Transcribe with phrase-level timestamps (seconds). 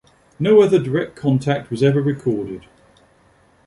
[0.39, 2.65] No other direct contact was ever recorded.